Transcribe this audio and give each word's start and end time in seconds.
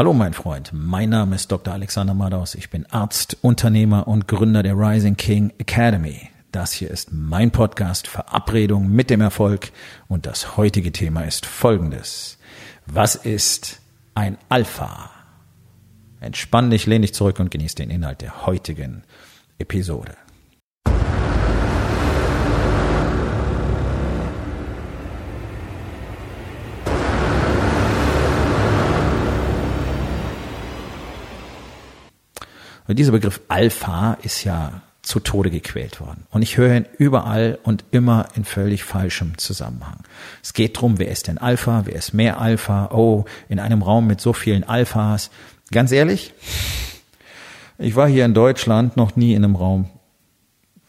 Hallo 0.00 0.14
mein 0.14 0.32
Freund, 0.32 0.70
mein 0.72 1.10
Name 1.10 1.36
ist 1.36 1.52
Dr. 1.52 1.74
Alexander 1.74 2.14
Madaus. 2.14 2.54
Ich 2.54 2.70
bin 2.70 2.86
Arzt, 2.86 3.36
Unternehmer 3.42 4.08
und 4.08 4.28
Gründer 4.28 4.62
der 4.62 4.72
Rising 4.72 5.14
King 5.14 5.52
Academy. 5.58 6.30
Das 6.52 6.72
hier 6.72 6.90
ist 6.90 7.12
mein 7.12 7.50
Podcast 7.50 8.08
Verabredung 8.08 8.88
mit 8.88 9.10
dem 9.10 9.20
Erfolg 9.20 9.72
und 10.08 10.24
das 10.24 10.56
heutige 10.56 10.90
Thema 10.90 11.24
ist 11.24 11.44
folgendes. 11.44 12.38
Was 12.86 13.14
ist 13.14 13.82
ein 14.14 14.38
Alpha? 14.48 15.10
Entspann 16.20 16.70
dich, 16.70 16.86
lehn 16.86 17.02
dich 17.02 17.12
zurück 17.12 17.38
und 17.38 17.50
genieß 17.50 17.74
den 17.74 17.90
Inhalt 17.90 18.22
der 18.22 18.46
heutigen 18.46 19.02
Episode. 19.58 20.16
Und 32.90 32.98
dieser 32.98 33.12
Begriff 33.12 33.40
Alpha 33.46 34.14
ist 34.22 34.42
ja 34.42 34.82
zu 35.02 35.20
Tode 35.20 35.52
gequält 35.52 36.00
worden. 36.00 36.26
Und 36.32 36.42
ich 36.42 36.56
höre 36.56 36.74
ihn 36.74 36.86
überall 36.98 37.56
und 37.62 37.84
immer 37.92 38.26
in 38.34 38.44
völlig 38.44 38.82
falschem 38.82 39.38
Zusammenhang. 39.38 40.02
Es 40.42 40.54
geht 40.54 40.80
drum, 40.80 40.98
wer 40.98 41.06
ist 41.06 41.28
denn 41.28 41.38
Alpha, 41.38 41.82
wer 41.84 41.94
ist 41.94 42.14
mehr 42.14 42.40
Alpha, 42.40 42.90
oh, 42.92 43.26
in 43.48 43.60
einem 43.60 43.82
Raum 43.82 44.08
mit 44.08 44.20
so 44.20 44.32
vielen 44.32 44.64
Alphas. 44.64 45.30
Ganz 45.70 45.92
ehrlich, 45.92 46.34
ich 47.78 47.94
war 47.94 48.08
hier 48.08 48.24
in 48.24 48.34
Deutschland 48.34 48.96
noch 48.96 49.14
nie 49.14 49.34
in 49.34 49.44
einem 49.44 49.54
Raum 49.54 49.88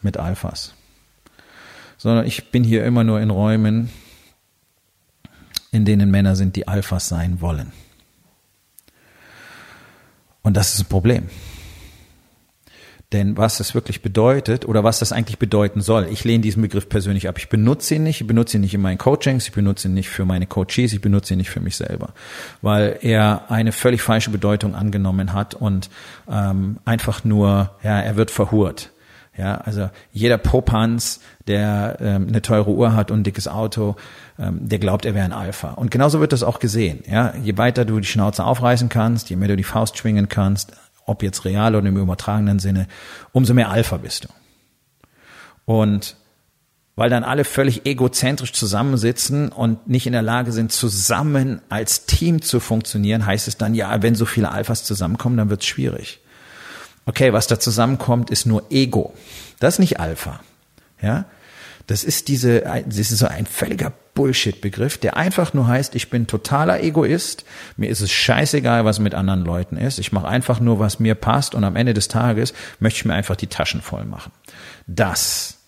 mit 0.00 0.16
Alphas, 0.16 0.74
sondern 1.98 2.26
ich 2.26 2.50
bin 2.50 2.64
hier 2.64 2.84
immer 2.84 3.04
nur 3.04 3.20
in 3.20 3.30
Räumen, 3.30 3.90
in 5.70 5.84
denen 5.84 6.10
Männer 6.10 6.34
sind, 6.34 6.56
die 6.56 6.66
Alphas 6.66 7.06
sein 7.06 7.40
wollen. 7.40 7.72
Und 10.42 10.56
das 10.56 10.74
ist 10.74 10.80
ein 10.80 10.86
Problem. 10.86 11.28
Denn 13.12 13.36
was 13.36 13.58
das 13.58 13.74
wirklich 13.74 14.00
bedeutet 14.00 14.66
oder 14.66 14.84
was 14.84 14.98
das 14.98 15.12
eigentlich 15.12 15.38
bedeuten 15.38 15.82
soll, 15.82 16.08
ich 16.10 16.24
lehne 16.24 16.40
diesen 16.40 16.62
Begriff 16.62 16.88
persönlich 16.88 17.28
ab. 17.28 17.36
Ich 17.38 17.48
benutze 17.48 17.96
ihn 17.96 18.04
nicht, 18.04 18.22
ich 18.22 18.26
benutze 18.26 18.56
ihn 18.56 18.62
nicht 18.62 18.74
in 18.74 18.80
meinen 18.80 18.98
Coachings, 18.98 19.46
ich 19.46 19.52
benutze 19.52 19.88
ihn 19.88 19.94
nicht 19.94 20.08
für 20.08 20.24
meine 20.24 20.46
Coaches, 20.46 20.92
ich 20.92 21.00
benutze 21.00 21.34
ihn 21.34 21.38
nicht 21.38 21.50
für 21.50 21.60
mich 21.60 21.76
selber, 21.76 22.14
weil 22.62 22.98
er 23.02 23.50
eine 23.50 23.72
völlig 23.72 24.00
falsche 24.00 24.30
Bedeutung 24.30 24.74
angenommen 24.74 25.32
hat 25.34 25.54
und 25.54 25.90
ähm, 26.30 26.78
einfach 26.84 27.24
nur, 27.24 27.70
ja, 27.82 28.00
er 28.00 28.16
wird 28.16 28.30
verhurt. 28.30 28.90
Ja, 29.36 29.56
also 29.56 29.88
jeder 30.12 30.36
Popanz, 30.36 31.20
der 31.46 31.96
ähm, 32.00 32.28
eine 32.28 32.42
teure 32.42 32.70
Uhr 32.70 32.94
hat 32.94 33.10
und 33.10 33.20
ein 33.20 33.24
dickes 33.24 33.48
Auto, 33.48 33.96
ähm, 34.38 34.68
der 34.68 34.78
glaubt, 34.78 35.06
er 35.06 35.14
wäre 35.14 35.24
ein 35.24 35.32
Alpha. 35.32 35.70
Und 35.70 35.90
genauso 35.90 36.20
wird 36.20 36.32
das 36.32 36.42
auch 36.42 36.58
gesehen. 36.58 37.02
Ja, 37.10 37.32
je 37.42 37.56
weiter 37.56 37.86
du 37.86 37.98
die 37.98 38.06
Schnauze 38.06 38.44
aufreißen 38.44 38.90
kannst, 38.90 39.30
je 39.30 39.36
mehr 39.36 39.48
du 39.48 39.56
die 39.56 39.64
Faust 39.64 39.96
schwingen 39.96 40.28
kannst, 40.28 40.72
ob 41.06 41.22
jetzt 41.22 41.44
real 41.44 41.74
oder 41.74 41.88
im 41.88 41.96
übertragenen 41.96 42.58
Sinne, 42.58 42.86
umso 43.32 43.54
mehr 43.54 43.70
Alpha 43.70 43.96
bist 43.96 44.24
du. 44.24 44.28
Und 45.64 46.16
weil 46.94 47.08
dann 47.08 47.24
alle 47.24 47.44
völlig 47.44 47.86
egozentrisch 47.86 48.52
zusammensitzen 48.52 49.48
und 49.48 49.88
nicht 49.88 50.06
in 50.06 50.12
der 50.12 50.22
Lage 50.22 50.52
sind, 50.52 50.72
zusammen 50.72 51.62
als 51.70 52.04
Team 52.04 52.42
zu 52.42 52.60
funktionieren, 52.60 53.24
heißt 53.24 53.48
es 53.48 53.56
dann, 53.56 53.74
ja, 53.74 54.02
wenn 54.02 54.14
so 54.14 54.26
viele 54.26 54.50
Alphas 54.50 54.84
zusammenkommen, 54.84 55.38
dann 55.38 55.48
wird 55.48 55.62
es 55.62 55.66
schwierig. 55.66 56.20
Okay, 57.06 57.32
was 57.32 57.46
da 57.46 57.58
zusammenkommt, 57.58 58.30
ist 58.30 58.46
nur 58.46 58.70
Ego. 58.70 59.14
Das 59.58 59.74
ist 59.74 59.78
nicht 59.78 60.00
Alpha. 60.00 60.40
Ja, 61.00 61.24
das 61.86 62.04
ist 62.04 62.28
diese, 62.28 62.60
das 62.60 62.98
ist 62.98 63.18
so 63.18 63.26
ein 63.26 63.46
völliger 63.46 63.92
Bullshit-Begriff, 64.14 64.98
der 64.98 65.16
einfach 65.16 65.54
nur 65.54 65.66
heißt, 65.66 65.94
ich 65.94 66.10
bin 66.10 66.26
totaler 66.26 66.82
Egoist, 66.82 67.44
mir 67.76 67.88
ist 67.88 68.00
es 68.00 68.12
scheißegal, 68.12 68.84
was 68.84 68.98
mit 68.98 69.14
anderen 69.14 69.44
Leuten 69.44 69.76
ist, 69.76 69.98
ich 69.98 70.12
mache 70.12 70.28
einfach 70.28 70.60
nur, 70.60 70.78
was 70.78 71.00
mir 71.00 71.14
passt 71.14 71.54
und 71.54 71.64
am 71.64 71.76
Ende 71.76 71.94
des 71.94 72.08
Tages 72.08 72.52
möchte 72.78 72.98
ich 72.98 73.04
mir 73.04 73.14
einfach 73.14 73.36
die 73.36 73.46
Taschen 73.46 73.80
voll 73.80 74.04
machen. 74.04 74.32
Das, 74.86 75.58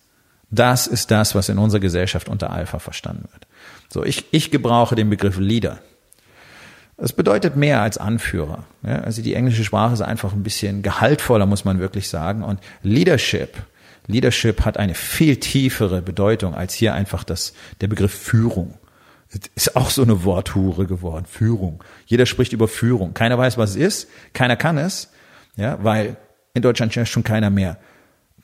das 0.50 0.86
ist 0.86 1.10
das, 1.10 1.34
was 1.34 1.48
in 1.48 1.58
unserer 1.58 1.80
Gesellschaft 1.80 2.28
unter 2.28 2.50
Alpha 2.50 2.78
verstanden 2.78 3.28
wird. 3.32 3.46
So, 3.88 4.04
ich, 4.04 4.26
ich 4.32 4.50
gebrauche 4.50 4.94
den 4.94 5.08
Begriff 5.08 5.38
Leader. 5.38 5.78
Das 6.96 7.12
bedeutet 7.12 7.56
mehr 7.56 7.82
als 7.82 7.98
Anführer. 7.98 8.64
Ja, 8.86 9.00
also 9.00 9.20
die 9.20 9.34
englische 9.34 9.64
Sprache 9.64 9.94
ist 9.94 10.00
einfach 10.00 10.32
ein 10.32 10.44
bisschen 10.44 10.82
gehaltvoller, 10.82 11.46
muss 11.46 11.64
man 11.64 11.80
wirklich 11.80 12.08
sagen. 12.08 12.44
Und 12.44 12.60
Leadership 12.82 13.64
Leadership 14.06 14.64
hat 14.64 14.76
eine 14.76 14.94
viel 14.94 15.36
tiefere 15.36 16.02
Bedeutung 16.02 16.54
als 16.54 16.74
hier 16.74 16.94
einfach 16.94 17.24
das, 17.24 17.54
der 17.80 17.88
Begriff 17.88 18.12
Führung. 18.12 18.74
Ist 19.54 19.74
auch 19.74 19.90
so 19.90 20.02
eine 20.02 20.24
Worthure 20.24 20.86
geworden. 20.86 21.24
Führung. 21.26 21.82
Jeder 22.06 22.26
spricht 22.26 22.52
über 22.52 22.68
Führung. 22.68 23.14
Keiner 23.14 23.36
weiß, 23.36 23.58
was 23.58 23.70
es 23.70 23.76
ist. 23.76 24.08
Keiner 24.32 24.56
kann 24.56 24.78
es. 24.78 25.10
Ja, 25.56 25.82
weil 25.82 26.16
in 26.52 26.62
Deutschland 26.62 26.94
schon 27.08 27.24
keiner 27.24 27.50
mehr 27.50 27.78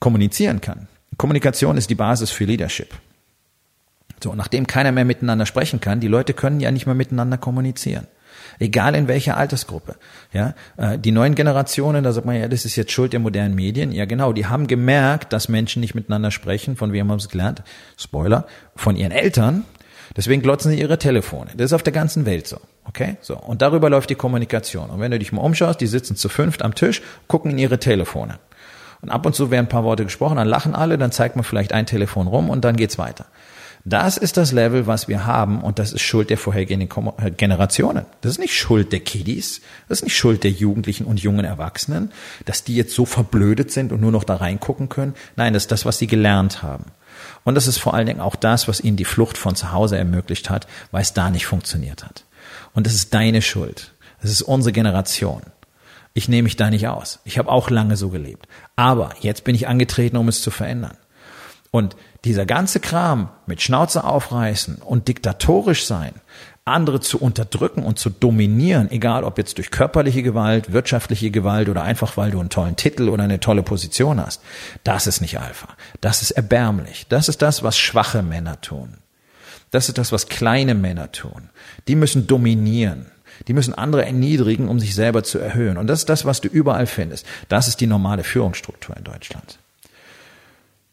kommunizieren 0.01 0.61
kann. 0.61 0.89
Kommunikation 1.17 1.77
ist 1.77 1.91
die 1.91 1.95
Basis 1.95 2.31
für 2.31 2.45
Leadership. 2.45 2.95
So, 4.23 4.35
nachdem 4.35 4.67
keiner 4.67 4.91
mehr 4.91 5.05
miteinander 5.05 5.47
sprechen 5.47 5.81
kann, 5.81 6.01
die 6.01 6.09
Leute 6.09 6.35
können 6.35 6.61
ja 6.61 6.71
nicht 6.71 6.87
mehr 6.87 6.95
miteinander 6.95 7.39
kommunizieren 7.39 8.07
egal 8.59 8.95
in 8.95 9.09
welcher 9.09 9.37
Altersgruppe. 9.37 9.97
Ja, 10.33 10.55
äh, 10.77 10.99
die 10.99 11.13
neuen 11.13 11.35
Generationen, 11.35 12.05
da 12.05 12.13
sagt 12.13 12.27
man 12.27 12.37
ja, 12.37 12.49
das 12.49 12.65
ist 12.65 12.77
jetzt 12.77 12.93
Schuld 12.93 13.13
der 13.13 13.21
modernen 13.21 13.55
Medien. 13.55 13.93
Ja, 13.93 14.05
genau, 14.05 14.33
die 14.33 14.47
haben 14.47 14.67
gemerkt, 14.67 15.33
dass 15.33 15.49
Menschen 15.49 15.81
nicht 15.81 15.95
miteinander 15.95 16.31
sprechen. 16.31 16.77
Von 16.77 16.93
wem 16.93 17.11
haben 17.11 17.21
sie 17.21 17.27
es 17.27 17.31
gelernt? 17.31 17.63
Spoiler, 17.97 18.47
von 18.77 18.97
ihren 18.97 19.13
Eltern. 19.13 19.65
Deswegen 20.17 20.43
glotzen 20.43 20.73
sie 20.73 20.81
ihre 20.81 20.99
Telefone. 20.99 21.51
Das 21.57 21.67
ist 21.67 21.73
auf 21.73 21.83
der 21.83 21.93
ganzen 21.93 22.27
Welt 22.27 22.47
so. 22.47 22.59
Okay? 22.85 23.17
So. 23.21 23.37
Und 23.37 23.63
darüber 23.63 23.89
läuft 23.91 24.11
die 24.11 24.17
Kommunikation. 24.17 24.91
Und 24.91 25.01
wenn 25.01 25.11
du 25.11 25.19
dich 25.19 25.33
mal 25.33 25.43
umschaust, 25.43 25.81
die 25.81 25.87
sitzen 25.87 26.17
zu 26.17 26.29
fünft 26.29 26.63
am 26.63 26.75
Tisch, 26.75 27.03
gucken 27.29 27.53
in 27.53 27.59
ihre 27.59 27.79
Telefone. 27.79 28.39
Und 29.03 29.11
ab 29.11 29.25
und 29.25 29.35
zu 29.35 29.51
werden 29.51 29.67
ein 29.67 29.69
paar 29.69 29.85
Worte 29.85 30.05
gesprochen, 30.05 30.37
dann 30.37 30.49
lachen 30.49 30.75
alle, 30.75 30.99
dann 30.99 31.13
zeigt 31.13 31.37
man 31.37 31.45
vielleicht 31.45 31.73
ein 31.73 31.87
Telefon 31.87 32.27
rum 32.27 32.51
und 32.51 32.65
dann 32.65 32.77
geht's 32.77 32.99
weiter. 32.99 33.27
Das 33.85 34.19
ist 34.19 34.37
das 34.37 34.53
Level, 34.53 34.87
was 34.87 35.09
wir 35.09 35.25
haben 35.25 35.63
und 35.63 35.79
das 35.79 35.93
ist 35.93 36.03
Schuld 36.03 36.29
der 36.29 36.37
vorhergehenden 36.37 36.89
äh, 37.19 37.31
Generationen. 37.31 38.05
Das 38.21 38.33
ist 38.33 38.39
nicht 38.39 38.55
Schuld 38.55 38.93
der 38.93 39.01
Kiddies, 39.01 39.63
das 39.89 39.99
ist 39.99 40.05
nicht 40.05 40.17
Schuld 40.17 40.45
der 40.45 40.51
Jugendlichen 40.51 41.07
und 41.07 41.21
jungen 41.21 41.47
Erwachsenen, 41.47 42.13
dass 42.45 42.63
die 42.63 42.77
jetzt 42.77 42.95
so 42.95 43.07
verblödet 43.07 43.71
sind 43.71 43.93
und 43.93 44.01
nur 44.01 44.13
noch 44.13 44.25
da 44.25 44.37
reingucken 44.37 44.91
können. 44.91 45.15
Nein, 45.37 45.55
das 45.55 45.65
ist 45.65 45.73
das, 45.73 45.87
was 45.87 45.99
sie 45.99 46.07
gelernt 46.07 46.63
haben. 46.63 46.87
Und 47.45 47.55
das 47.55 47.67
ist 47.67 47.79
vor 47.79 47.95
allen 47.95 48.07
Dingen 48.07 48.21
auch 48.21 48.37
das, 48.37 48.69
was 48.69 48.81
ihnen 48.81 48.97
die 48.97 49.05
Flucht 49.05 49.39
von 49.39 49.57
zu 49.57 49.73
Hause 49.73 49.97
ermöglicht 49.97 50.51
hat, 50.51 50.67
weil 50.91 51.03
es 51.03 51.15
da 51.15 51.31
nicht 51.31 51.47
funktioniert 51.47 52.05
hat. 52.05 52.25
Und 52.75 52.87
das 52.87 52.95
ist 52.95 53.15
deine 53.15 53.41
Schuld. 53.41 53.93
Das 54.21 54.31
ist 54.31 54.43
unsere 54.43 54.73
Generation. 54.73 55.43
Ich 56.13 56.29
nehme 56.29 56.45
mich 56.45 56.57
da 56.57 56.71
nicht 56.71 56.89
aus. 56.89 57.21
Ich 57.25 57.39
habe 57.39 57.51
auch 57.51 57.71
lange 57.71 57.97
so 57.97 58.11
gelebt. 58.11 58.47
Aber 58.77 59.11
jetzt 59.21 59.45
bin 59.45 59.55
ich 59.55 59.69
angetreten, 59.69 60.17
um 60.17 60.29
es 60.29 60.43
zu 60.43 60.51
verändern. 60.51 60.97
Und 61.71 61.95
dieser 62.25 62.47
ganze 62.47 62.81
Kram 62.81 63.29
mit 63.47 63.63
Schnauze 63.63 64.03
aufreißen 64.05 64.79
und 64.79 65.07
diktatorisch 65.07 65.85
sein, 65.85 66.15
andere 66.65 67.01
zu 67.01 67.19
unterdrücken 67.21 67.83
und 67.83 67.99
zu 67.99 68.11
dominieren, 68.11 68.91
egal 68.91 69.25
ob 69.25 69.39
jetzt 69.39 69.59
durch 69.59 69.71
körperliche 69.71 70.23
Gewalt, 70.23 70.73
wirtschaftliche 70.73 71.31
Gewalt 71.31 71.69
oder 71.69 71.83
einfach 71.83 72.17
weil 72.17 72.31
du 72.31 72.41
einen 72.41 72.51
tollen 72.51 72.77
Titel 72.77 73.09
oder 73.09 73.25
eine 73.25 73.41
tolle 73.41 73.63
Position 73.63 74.21
hast, 74.21 74.43
das 74.85 75.07
ist 75.07 75.21
nicht 75.21 75.39
Alpha. 75.39 75.69
Das 76.01 76.23
ist 76.23 76.33
erbärmlich. 76.33 77.07
Das 77.09 77.29
ist 77.29 77.43
das, 77.43 77.63
was 77.63 77.79
schwache 77.79 78.23
Männer 78.23 78.61
tun. 78.61 78.99
Das 79.71 79.89
ist 79.89 79.99
das, 79.99 80.13
was 80.13 80.29
kleine 80.29 80.75
Männer 80.75 81.13
tun. 81.13 81.51
Die 81.89 81.95
müssen 81.95 82.27
dominieren. 82.27 83.07
Die 83.49 83.53
müssen 83.53 83.75
andere 83.75 84.05
erniedrigen, 84.05 84.69
um 84.69 84.81
sich 84.81 84.95
selber 84.95 85.23
zu 85.23 85.39
erhöhen. 85.39 85.79
Und 85.79 85.87
das 85.87 86.01
ist 86.01 86.09
das, 86.09 86.25
was 86.25 86.41
du 86.41 86.49
überall 86.49 86.87
findest. 86.87 87.25
Das 87.49 87.69
ist 87.69 87.81
die 87.81 87.87
normale 87.87 88.25
Führungsstruktur 88.25 88.97
in 88.97 89.05
Deutschland. 89.05 89.59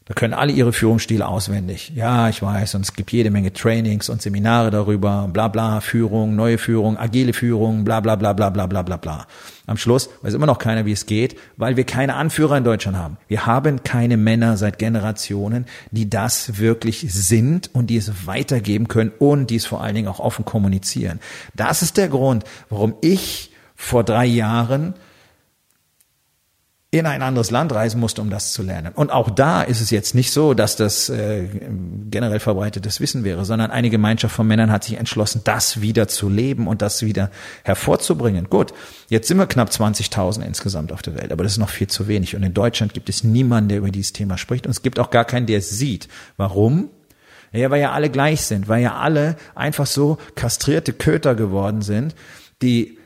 Da 0.08 0.14
können 0.14 0.34
alle 0.34 0.54
ihre 0.54 0.72
Führungsstile 0.72 1.28
auswendig. 1.28 1.92
Ja, 1.94 2.30
ich 2.30 2.42
weiß, 2.42 2.76
und 2.76 2.82
es 2.82 2.94
gibt 2.94 3.12
jede 3.12 3.30
Menge 3.30 3.52
Trainings 3.52 4.08
und 4.08 4.22
Seminare 4.22 4.72
darüber, 4.72 5.30
bla 5.32 5.50
bla, 5.50 5.82
Führung, 5.82 6.34
neue 6.36 6.58
Führung, 6.58 6.98
agile 6.98 7.34
Führung, 7.34 7.84
bla 7.84 8.00
bla 8.00 8.16
bla 8.16 8.32
bla 8.32 8.50
bla 8.50 8.68
bla 8.68 8.84
bla 8.84 8.96
bla. 8.96 9.28
Am 9.66 9.76
Schluss 9.76 10.10
weiß 10.22 10.34
immer 10.34 10.46
noch 10.46 10.60
keiner, 10.60 10.86
wie 10.86 10.94
es 10.94 11.08
geht, 11.08 11.38
weil 11.58 11.76
wir 11.76 11.84
keine 11.84 12.16
Anführer 12.16 12.58
in 12.58 12.64
Deutschland 12.64 12.98
haben. 12.98 13.18
Wir 13.28 13.46
haben 13.46 13.84
keine 13.84 14.16
Männer 14.16 14.56
seit 14.56 14.80
Generationen, 14.80 15.66
die 15.92 16.10
das 16.10 16.58
wirklich 16.58 17.06
sind 17.10 17.70
und 17.76 17.88
die 17.88 17.98
es 17.98 18.26
weitergeben 18.26 18.88
können 18.88 19.12
und 19.20 19.50
die 19.50 19.58
es 19.58 19.66
vor 19.66 19.84
allen 19.84 19.96
Dingen 19.96 20.08
auch 20.08 20.22
offen 20.22 20.46
kommunizieren. 20.46 21.20
Das 21.54 21.82
ist 21.82 21.98
der 21.98 22.08
Grund, 22.08 22.46
warum 22.70 22.96
ich 23.02 23.52
vor 23.76 24.06
drei 24.06 24.26
Jahren 24.26 24.94
in 26.90 27.06
ein 27.06 27.22
anderes 27.22 27.52
Land 27.52 27.74
reisen 27.74 28.00
musste, 28.00 28.22
um 28.22 28.30
das 28.30 28.54
zu 28.54 28.64
lernen. 28.64 28.94
Und 28.96 29.12
auch 29.12 29.30
da 29.30 29.62
ist 29.62 29.82
es 29.82 29.92
jetzt 29.92 30.16
nicht 30.16 30.32
so, 30.32 30.54
dass 30.54 30.78
das 30.78 31.10
äh, 31.10 31.50
generell 32.10 32.40
verbreitetes 32.40 33.02
Wissen 33.02 33.26
wäre, 33.26 33.44
sondern 33.44 33.72
eine 33.72 33.90
Gemeinschaft 33.90 34.34
von 34.34 34.48
Männern 34.48 34.72
hat 34.72 34.86
sich 34.86 34.98
entschlossen, 34.98 35.42
das 35.44 35.82
wieder 35.82 36.08
zu 36.08 36.30
leben 36.30 36.66
und 36.66 36.82
das 36.82 37.02
wieder 37.02 37.30
hervorzubringen. 37.66 38.50
Gut, 38.50 38.74
jetzt 39.10 39.28
sind 39.28 39.38
wir 39.38 39.48
knapp 39.48 39.70
20.000 39.70 40.46
insgesamt 40.46 40.94
auf 40.94 41.02
der 41.02 41.16
Welt, 41.16 41.34
aber 41.34 41.44
das 41.44 41.54
ist 41.54 41.58
noch 41.58 41.70
viel 41.70 41.88
zu 41.88 42.08
wenig. 42.08 42.38
Und 42.38 42.44
in 42.44 42.54
Deutschland 42.54 42.94
gibt 42.94 43.10
es 43.10 43.22
niemanden, 43.22 43.68
der 43.68 43.80
über 43.80 43.90
dieses 43.90 44.14
Thema 44.14 44.38
spricht. 44.38 44.66
Und 44.66 44.72
es 44.72 44.82
gibt 44.82 44.98
auch 44.98 45.10
gar 45.10 45.26
keinen, 45.26 45.46
der 45.46 45.58
es 45.58 45.70
sieht. 45.70 46.08
Warum? 46.38 46.90
Ja, 47.52 47.70
weil 47.70 47.82
ja 47.82 47.92
alle 47.92 48.10
gleich 48.10 48.42
sind, 48.44 48.70
weil 48.70 48.82
ja 48.82 48.96
alle 48.96 49.36
einfach 49.56 49.88
so 49.88 50.20
kastrierte 50.36 50.94
Köter 50.94 51.36
geworden 51.36 51.82
sind, 51.82 52.16
die 52.62 52.98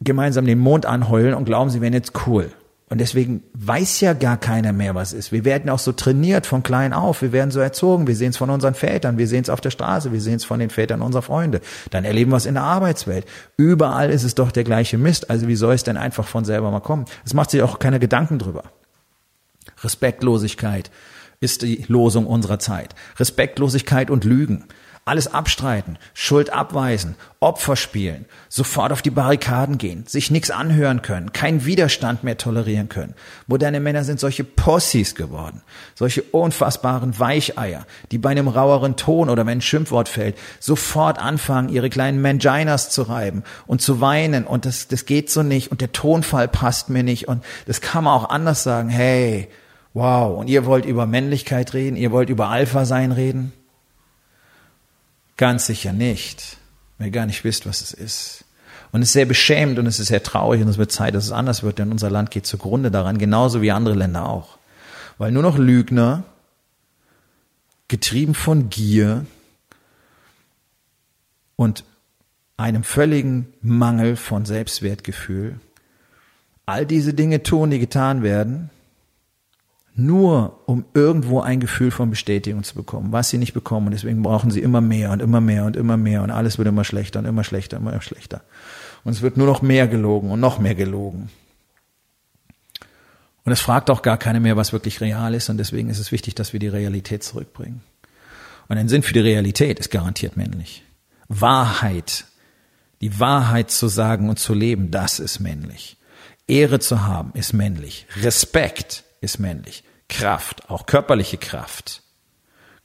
gemeinsam 0.00 0.46
den 0.46 0.60
Mond 0.60 0.86
anheulen 0.86 1.34
und 1.34 1.46
glauben, 1.46 1.70
sie 1.70 1.80
wären 1.80 1.92
jetzt 1.92 2.12
cool. 2.26 2.52
Und 2.90 3.00
deswegen 3.00 3.42
weiß 3.54 4.00
ja 4.02 4.12
gar 4.12 4.36
keiner 4.36 4.74
mehr, 4.74 4.94
was 4.94 5.14
ist. 5.14 5.32
Wir 5.32 5.46
werden 5.46 5.70
auch 5.70 5.78
so 5.78 5.92
trainiert 5.92 6.46
von 6.46 6.62
klein 6.62 6.92
auf. 6.92 7.22
Wir 7.22 7.32
werden 7.32 7.50
so 7.50 7.60
erzogen. 7.60 8.06
Wir 8.06 8.14
sehen 8.14 8.30
es 8.30 8.36
von 8.36 8.50
unseren 8.50 8.74
Vätern. 8.74 9.16
Wir 9.16 9.26
sehen 9.26 9.42
es 9.42 9.48
auf 9.48 9.62
der 9.62 9.70
Straße. 9.70 10.12
Wir 10.12 10.20
sehen 10.20 10.36
es 10.36 10.44
von 10.44 10.60
den 10.60 10.68
Vätern 10.68 11.00
unserer 11.00 11.22
Freunde. 11.22 11.62
Dann 11.90 12.04
erleben 12.04 12.30
wir 12.30 12.36
es 12.36 12.46
in 12.46 12.54
der 12.54 12.62
Arbeitswelt. 12.62 13.24
Überall 13.56 14.10
ist 14.10 14.22
es 14.22 14.34
doch 14.34 14.52
der 14.52 14.64
gleiche 14.64 14.98
Mist. 14.98 15.30
Also 15.30 15.48
wie 15.48 15.56
soll 15.56 15.74
es 15.74 15.82
denn 15.82 15.96
einfach 15.96 16.26
von 16.26 16.44
selber 16.44 16.70
mal 16.70 16.80
kommen? 16.80 17.06
Es 17.24 17.32
macht 17.32 17.50
sich 17.50 17.62
auch 17.62 17.78
keine 17.78 17.98
Gedanken 17.98 18.38
drüber. 18.38 18.64
Respektlosigkeit 19.82 20.90
ist 21.40 21.62
die 21.62 21.84
Losung 21.88 22.26
unserer 22.26 22.58
Zeit. 22.58 22.94
Respektlosigkeit 23.18 24.10
und 24.10 24.24
Lügen. 24.24 24.64
Alles 25.06 25.34
abstreiten, 25.34 25.98
Schuld 26.14 26.50
abweisen, 26.50 27.16
Opfer 27.38 27.76
spielen, 27.76 28.24
sofort 28.48 28.90
auf 28.90 29.02
die 29.02 29.10
Barrikaden 29.10 29.76
gehen, 29.76 30.06
sich 30.06 30.30
nichts 30.30 30.50
anhören 30.50 31.02
können, 31.02 31.34
keinen 31.34 31.66
Widerstand 31.66 32.24
mehr 32.24 32.38
tolerieren 32.38 32.88
können. 32.88 33.14
Moderne 33.46 33.80
Männer 33.80 34.04
sind 34.04 34.18
solche 34.18 34.44
Possys 34.44 35.14
geworden, 35.14 35.60
solche 35.94 36.22
unfassbaren 36.22 37.18
Weicheier, 37.18 37.84
die 38.12 38.18
bei 38.18 38.30
einem 38.30 38.48
raueren 38.48 38.96
Ton 38.96 39.28
oder 39.28 39.44
wenn 39.44 39.58
ein 39.58 39.60
Schimpfwort 39.60 40.08
fällt, 40.08 40.38
sofort 40.58 41.18
anfangen, 41.18 41.68
ihre 41.68 41.90
kleinen 41.90 42.22
Manginas 42.22 42.88
zu 42.88 43.02
reiben 43.02 43.42
und 43.66 43.82
zu 43.82 44.00
weinen 44.00 44.44
und 44.46 44.64
das, 44.64 44.88
das 44.88 45.04
geht 45.04 45.28
so 45.28 45.42
nicht 45.42 45.70
und 45.70 45.82
der 45.82 45.92
Tonfall 45.92 46.48
passt 46.48 46.88
mir 46.88 47.02
nicht 47.02 47.28
und 47.28 47.44
das 47.66 47.82
kann 47.82 48.04
man 48.04 48.14
auch 48.14 48.30
anders 48.30 48.62
sagen. 48.62 48.88
Hey, 48.88 49.48
wow, 49.92 50.38
und 50.38 50.48
ihr 50.48 50.64
wollt 50.64 50.86
über 50.86 51.04
Männlichkeit 51.04 51.74
reden, 51.74 51.96
ihr 51.96 52.10
wollt 52.10 52.30
über 52.30 52.48
Alpha 52.48 52.86
sein 52.86 53.12
reden? 53.12 53.52
Ganz 55.36 55.66
sicher 55.66 55.92
nicht, 55.92 56.58
weil 56.98 57.08
ihr 57.08 57.12
gar 57.12 57.26
nicht 57.26 57.44
wisst, 57.44 57.66
was 57.66 57.80
es 57.80 57.92
ist. 57.92 58.44
Und 58.92 59.02
es 59.02 59.08
ist 59.08 59.14
sehr 59.14 59.26
beschämend 59.26 59.78
und 59.80 59.86
es 59.86 59.98
ist 59.98 60.08
sehr 60.08 60.22
traurig 60.22 60.62
und 60.62 60.68
es 60.68 60.78
wird 60.78 60.92
Zeit, 60.92 61.14
dass 61.14 61.24
es 61.24 61.32
anders 61.32 61.64
wird, 61.64 61.80
denn 61.80 61.90
unser 61.90 62.10
Land 62.10 62.30
geht 62.30 62.46
zugrunde 62.46 62.92
daran, 62.92 63.18
genauso 63.18 63.60
wie 63.60 63.72
andere 63.72 63.96
Länder 63.96 64.28
auch. 64.28 64.58
Weil 65.18 65.32
nur 65.32 65.42
noch 65.42 65.58
Lügner, 65.58 66.22
getrieben 67.88 68.34
von 68.34 68.70
Gier 68.70 69.26
und 71.56 71.84
einem 72.56 72.84
völligen 72.84 73.52
Mangel 73.60 74.16
von 74.16 74.44
Selbstwertgefühl, 74.44 75.58
all 76.66 76.86
diese 76.86 77.14
Dinge 77.14 77.42
tun, 77.42 77.70
die 77.70 77.78
getan 77.78 78.22
werden, 78.22 78.70
nur 79.96 80.60
um 80.66 80.84
irgendwo 80.92 81.40
ein 81.40 81.60
Gefühl 81.60 81.90
von 81.90 82.10
Bestätigung 82.10 82.64
zu 82.64 82.74
bekommen, 82.74 83.12
was 83.12 83.30
sie 83.30 83.38
nicht 83.38 83.54
bekommen. 83.54 83.86
Und 83.86 83.92
deswegen 83.92 84.22
brauchen 84.22 84.50
sie 84.50 84.60
immer 84.60 84.80
mehr 84.80 85.12
und 85.12 85.22
immer 85.22 85.40
mehr 85.40 85.64
und 85.64 85.76
immer 85.76 85.96
mehr 85.96 86.22
und 86.22 86.30
alles 86.30 86.58
wird 86.58 86.66
immer 86.68 86.84
schlechter 86.84 87.20
und 87.20 87.26
immer 87.26 87.44
schlechter, 87.44 87.76
immer 87.76 88.00
schlechter. 88.00 88.42
Und 89.04 89.12
es 89.12 89.22
wird 89.22 89.36
nur 89.36 89.46
noch 89.46 89.62
mehr 89.62 89.86
gelogen 89.86 90.30
und 90.30 90.40
noch 90.40 90.58
mehr 90.58 90.74
gelogen. 90.74 91.30
Und 93.44 93.52
es 93.52 93.60
fragt 93.60 93.90
auch 93.90 94.02
gar 94.02 94.16
keiner 94.16 94.40
mehr, 94.40 94.56
was 94.56 94.72
wirklich 94.72 95.00
real 95.00 95.34
ist. 95.34 95.48
Und 95.50 95.58
deswegen 95.58 95.90
ist 95.90 95.98
es 95.98 96.10
wichtig, 96.10 96.34
dass 96.34 96.52
wir 96.52 96.60
die 96.60 96.68
Realität 96.68 97.22
zurückbringen. 97.22 97.82
Und 98.68 98.78
ein 98.78 98.88
Sinn 98.88 99.02
für 99.02 99.12
die 99.12 99.20
Realität 99.20 99.78
ist 99.78 99.90
garantiert 99.90 100.36
männlich. 100.36 100.82
Wahrheit, 101.28 102.24
die 103.02 103.20
Wahrheit 103.20 103.70
zu 103.70 103.88
sagen 103.88 104.30
und 104.30 104.38
zu 104.38 104.54
leben, 104.54 104.90
das 104.90 105.18
ist 105.18 105.40
männlich. 105.40 105.98
Ehre 106.46 106.78
zu 106.78 107.02
haben, 107.06 107.32
ist 107.34 107.52
männlich. 107.52 108.06
Respekt 108.22 109.04
ist 109.24 109.38
männlich. 109.38 109.84
Kraft, 110.08 110.68
auch 110.70 110.86
körperliche 110.86 111.38
Kraft. 111.38 112.02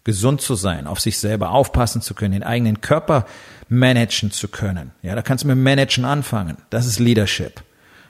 Gesund 0.03 0.41
zu 0.41 0.55
sein, 0.55 0.87
auf 0.87 0.99
sich 0.99 1.19
selber 1.19 1.51
aufpassen 1.51 2.01
zu 2.01 2.15
können, 2.15 2.31
den 2.31 2.43
eigenen 2.43 2.81
Körper 2.81 3.25
managen 3.67 4.31
zu 4.31 4.47
können. 4.47 4.91
Ja, 5.01 5.13
da 5.13 5.21
kannst 5.21 5.43
du 5.43 5.47
mit 5.47 5.57
Managen 5.57 6.05
anfangen. 6.05 6.57
Das 6.69 6.85
ist 6.85 6.99
Leadership. 6.99 7.61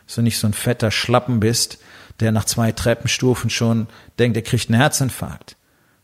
Dass 0.06 0.16
du 0.16 0.22
nicht 0.22 0.38
so 0.38 0.48
ein 0.48 0.54
fetter 0.54 0.92
Schlappen 0.92 1.40
bist, 1.40 1.80
der 2.20 2.32
nach 2.32 2.46
zwei 2.46 2.72
Treppenstufen 2.72 3.50
schon 3.50 3.88
denkt, 4.18 4.38
er 4.38 4.44
kriegt 4.44 4.70
einen 4.70 4.80
Herzinfarkt. 4.80 5.56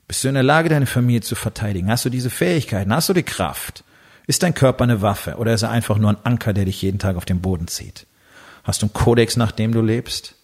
Bist 0.07 0.23
du 0.23 0.27
in 0.27 0.35
der 0.35 0.43
Lage, 0.43 0.69
deine 0.69 0.85
Familie 0.85 1.21
zu 1.21 1.35
verteidigen? 1.35 1.89
Hast 1.89 2.05
du 2.05 2.09
diese 2.09 2.29
Fähigkeiten? 2.29 2.93
Hast 2.93 3.09
du 3.09 3.13
die 3.13 3.23
Kraft? 3.23 3.83
Ist 4.27 4.43
dein 4.43 4.53
Körper 4.53 4.83
eine 4.83 5.01
Waffe 5.01 5.35
oder 5.35 5.53
ist 5.53 5.63
er 5.63 5.71
einfach 5.71 5.97
nur 5.97 6.11
ein 6.11 6.23
Anker, 6.23 6.53
der 6.53 6.65
dich 6.65 6.81
jeden 6.81 6.99
Tag 6.99 7.15
auf 7.15 7.25
den 7.25 7.41
Boden 7.41 7.67
zieht? 7.67 8.07
Hast 8.63 8.81
du 8.81 8.87
einen 8.87 8.93
Kodex, 8.93 9.37
nach 9.37 9.51
dem 9.51 9.71
du 9.71 9.81
lebst? 9.81 10.35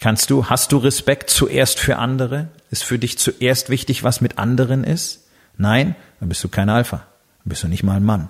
Kannst 0.00 0.30
du, 0.30 0.46
hast 0.46 0.72
du 0.72 0.78
Respekt 0.78 1.30
zuerst 1.30 1.78
für 1.78 1.96
andere? 1.96 2.48
Ist 2.70 2.84
für 2.84 2.98
dich 2.98 3.18
zuerst 3.18 3.70
wichtig, 3.70 4.02
was 4.04 4.20
mit 4.20 4.38
anderen 4.38 4.84
ist? 4.84 5.26
Nein, 5.56 5.96
dann 6.20 6.28
bist 6.28 6.44
du 6.44 6.48
kein 6.48 6.68
Alpha. 6.68 6.98
Dann 6.98 7.48
bist 7.50 7.62
du 7.62 7.68
nicht 7.68 7.82
mal 7.82 7.96
ein 7.96 8.04
Mann. 8.04 8.28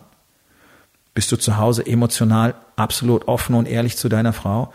Bist 1.15 1.33
du 1.33 1.37
zu 1.37 1.57
Hause 1.57 1.85
emotional 1.85 2.55
absolut 2.77 3.27
offen 3.27 3.55
und 3.55 3.67
ehrlich 3.67 3.97
zu 3.97 4.09
deiner 4.09 4.33
Frau? 4.33 4.73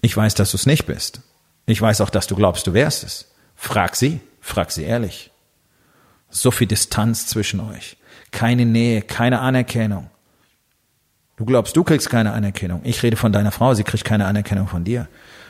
Ich 0.00 0.16
weiß, 0.16 0.34
dass 0.34 0.50
du 0.50 0.56
es 0.56 0.66
nicht 0.66 0.86
bist. 0.86 1.20
Ich 1.66 1.80
weiß 1.80 2.00
auch, 2.00 2.10
dass 2.10 2.26
du 2.26 2.34
glaubst, 2.34 2.66
du 2.66 2.72
wärst 2.72 3.04
es. 3.04 3.32
Frag 3.54 3.94
sie, 3.94 4.20
frag 4.40 4.72
sie 4.72 4.84
ehrlich. 4.84 5.30
So 6.30 6.50
viel 6.50 6.66
Distanz 6.66 7.26
zwischen 7.26 7.60
euch. 7.60 7.98
Keine 8.32 8.66
Nähe, 8.66 9.02
keine 9.02 9.40
Anerkennung. 9.40 10.10
Du 11.36 11.44
glaubst, 11.44 11.76
du 11.76 11.84
kriegst 11.84 12.10
keine 12.10 12.32
Anerkennung. 12.32 12.80
Ich 12.84 13.02
rede 13.02 13.16
von 13.16 13.32
deiner 13.32 13.52
Frau, 13.52 13.74
sie 13.74 13.84
kriegt 13.84 14.04
keine 14.04 14.26
Anerkennung 14.26 14.66
von 14.68 14.84
dir 14.84 15.06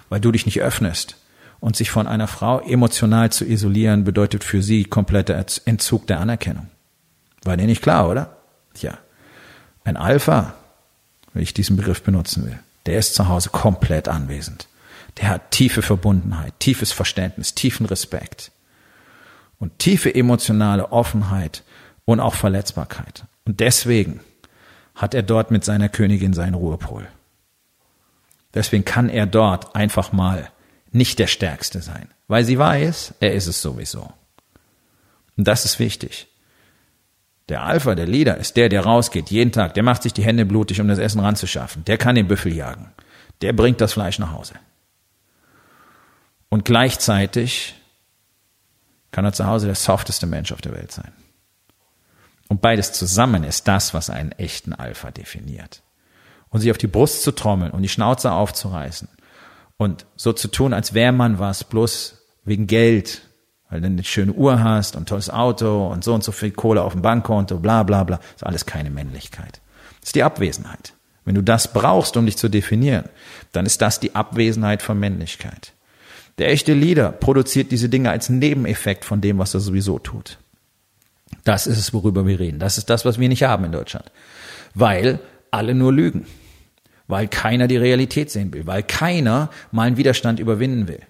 weil 0.08 0.20
du 0.20 0.32
dich 0.32 0.46
nicht 0.46 0.60
öffnest. 0.60 1.16
Und 1.58 1.74
sich 1.74 1.90
von 1.90 2.06
einer 2.06 2.28
Frau 2.28 2.60
emotional 2.60 3.32
zu 3.32 3.44
isolieren, 3.44 4.04
bedeutet 4.04 4.44
für 4.44 4.62
sie 4.62 4.84
kompletter 4.84 5.42
Entzug 5.64 6.06
der 6.06 6.20
Anerkennung. 6.20 6.68
War 7.44 7.56
dir 7.56 7.66
nicht 7.66 7.82
klar, 7.82 8.08
oder? 8.08 8.36
Tja, 8.74 8.98
ein 9.84 9.96
Alpha, 9.96 10.54
wenn 11.32 11.42
ich 11.42 11.54
diesen 11.54 11.76
Begriff 11.76 12.02
benutzen 12.02 12.44
will, 12.44 12.58
der 12.84 12.98
ist 12.98 13.14
zu 13.14 13.28
Hause 13.28 13.50
komplett 13.50 14.08
anwesend. 14.08 14.68
Der 15.18 15.30
hat 15.30 15.50
tiefe 15.50 15.80
Verbundenheit, 15.80 16.52
tiefes 16.58 16.92
Verständnis, 16.92 17.54
tiefen 17.54 17.86
Respekt 17.86 18.52
und 19.58 19.78
tiefe 19.78 20.14
emotionale 20.14 20.92
Offenheit 20.92 21.62
und 22.04 22.20
auch 22.20 22.34
Verletzbarkeit. 22.34 23.24
Und 23.44 23.60
deswegen 23.60 24.20
hat 24.94 25.14
er 25.14 25.22
dort 25.22 25.50
mit 25.50 25.64
seiner 25.64 25.88
Königin 25.88 26.32
seinen 26.32 26.54
Ruhepol. 26.54 27.06
Deswegen 28.56 28.86
kann 28.86 29.10
er 29.10 29.26
dort 29.26 29.76
einfach 29.76 30.12
mal 30.12 30.50
nicht 30.90 31.18
der 31.18 31.26
Stärkste 31.26 31.82
sein, 31.82 32.08
weil 32.26 32.42
sie 32.42 32.58
weiß, 32.58 33.16
er 33.20 33.34
ist 33.34 33.48
es 33.48 33.60
sowieso. 33.60 34.10
Und 35.36 35.46
das 35.46 35.66
ist 35.66 35.78
wichtig. 35.78 36.26
Der 37.50 37.64
Alpha, 37.64 37.94
der 37.94 38.06
Leader, 38.06 38.38
ist 38.38 38.56
der, 38.56 38.70
der 38.70 38.80
rausgeht 38.80 39.28
jeden 39.28 39.52
Tag. 39.52 39.74
Der 39.74 39.82
macht 39.82 40.02
sich 40.02 40.14
die 40.14 40.24
Hände 40.24 40.46
blutig, 40.46 40.80
um 40.80 40.88
das 40.88 40.98
Essen 40.98 41.20
ranzuschaffen. 41.20 41.84
Der 41.84 41.98
kann 41.98 42.14
den 42.14 42.28
Büffel 42.28 42.54
jagen. 42.54 42.90
Der 43.42 43.52
bringt 43.52 43.82
das 43.82 43.92
Fleisch 43.92 44.18
nach 44.18 44.32
Hause. 44.32 44.54
Und 46.48 46.64
gleichzeitig 46.64 47.74
kann 49.10 49.26
er 49.26 49.34
zu 49.34 49.46
Hause 49.46 49.66
der 49.66 49.74
softeste 49.74 50.26
Mensch 50.26 50.50
auf 50.50 50.62
der 50.62 50.72
Welt 50.72 50.92
sein. 50.92 51.12
Und 52.48 52.62
beides 52.62 52.94
zusammen 52.94 53.44
ist 53.44 53.68
das, 53.68 53.92
was 53.92 54.08
einen 54.08 54.32
echten 54.32 54.72
Alpha 54.72 55.10
definiert 55.10 55.82
und 56.50 56.60
sich 56.60 56.70
auf 56.70 56.78
die 56.78 56.86
Brust 56.86 57.22
zu 57.22 57.32
trommeln 57.32 57.72
und 57.72 57.82
die 57.82 57.88
Schnauze 57.88 58.32
aufzureißen 58.32 59.08
und 59.76 60.06
so 60.16 60.32
zu 60.32 60.48
tun, 60.48 60.72
als 60.72 60.94
wäre 60.94 61.12
man 61.12 61.38
was, 61.38 61.64
bloß 61.64 62.22
wegen 62.44 62.66
Geld, 62.66 63.22
weil 63.68 63.80
du 63.80 63.86
eine 63.86 64.04
schöne 64.04 64.32
Uhr 64.32 64.62
hast 64.62 64.96
und 64.96 65.08
tolles 65.08 65.30
Auto 65.30 65.88
und 65.88 66.04
so 66.04 66.14
und 66.14 66.24
so 66.24 66.32
viel 66.32 66.52
Kohle 66.52 66.82
auf 66.82 66.92
dem 66.92 67.02
Bankkonto, 67.02 67.58
bla 67.58 67.82
bla 67.82 68.04
bla, 68.04 68.20
ist 68.34 68.44
alles 68.44 68.66
keine 68.66 68.90
Männlichkeit. 68.90 69.60
Das 70.00 70.10
ist 70.10 70.14
die 70.14 70.22
Abwesenheit. 70.22 70.94
Wenn 71.24 71.34
du 71.34 71.42
das 71.42 71.72
brauchst, 71.72 72.16
um 72.16 72.24
dich 72.24 72.36
zu 72.36 72.48
definieren, 72.48 73.06
dann 73.52 73.66
ist 73.66 73.82
das 73.82 73.98
die 73.98 74.14
Abwesenheit 74.14 74.82
von 74.82 74.98
Männlichkeit. 74.98 75.72
Der 76.38 76.50
echte 76.50 76.72
Leader 76.72 77.10
produziert 77.10 77.72
diese 77.72 77.88
Dinge 77.88 78.10
als 78.10 78.28
Nebeneffekt 78.28 79.04
von 79.04 79.20
dem, 79.20 79.38
was 79.38 79.54
er 79.54 79.60
sowieso 79.60 79.98
tut. 79.98 80.38
Das 81.44 81.66
ist 81.66 81.78
es, 81.78 81.92
worüber 81.92 82.26
wir 82.26 82.38
reden. 82.38 82.60
Das 82.60 82.78
ist 82.78 82.90
das, 82.90 83.04
was 83.04 83.18
wir 83.18 83.28
nicht 83.28 83.42
haben 83.42 83.64
in 83.64 83.72
Deutschland. 83.72 84.12
Weil 84.74 85.18
alle 85.56 85.74
nur 85.74 85.92
lügen 85.92 86.26
weil 87.08 87.28
keiner 87.28 87.68
die 87.68 87.76
Realität 87.76 88.30
sehen 88.30 88.52
will, 88.52 88.66
weil 88.66 88.82
keiner 88.82 89.50
mal 89.70 89.86
einen 89.86 89.96
Widerstand 89.96 90.40
überwinden 90.40 90.88
will, 90.88 91.00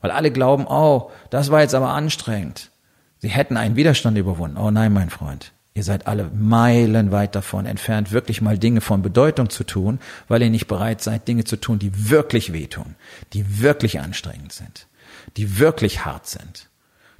weil 0.00 0.10
alle 0.10 0.30
glauben, 0.30 0.66
oh, 0.66 1.10
das 1.30 1.50
war 1.50 1.60
jetzt 1.60 1.74
aber 1.74 1.90
anstrengend. 1.90 2.70
Sie 3.18 3.28
hätten 3.28 3.56
einen 3.56 3.76
Widerstand 3.76 4.18
überwunden. 4.18 4.58
Oh 4.58 4.70
nein, 4.70 4.92
mein 4.92 5.10
Freund, 5.10 5.52
ihr 5.72 5.84
seid 5.84 6.06
alle 6.06 6.30
meilenweit 6.34 7.34
davon 7.34 7.66
entfernt, 7.66 8.12
wirklich 8.12 8.42
mal 8.42 8.58
Dinge 8.58 8.80
von 8.80 9.02
Bedeutung 9.02 9.48
zu 9.48 9.64
tun, 9.64 9.98
weil 10.28 10.42
ihr 10.42 10.50
nicht 10.50 10.66
bereit 10.66 11.00
seid, 11.00 11.26
Dinge 11.28 11.44
zu 11.44 11.56
tun, 11.56 11.78
die 11.78 12.10
wirklich 12.10 12.52
wehtun, 12.52 12.96
die 13.32 13.60
wirklich 13.60 14.00
anstrengend 14.00 14.52
sind, 14.52 14.88
die 15.36 15.58
wirklich 15.58 16.04
hart 16.04 16.26
sind. 16.26 16.68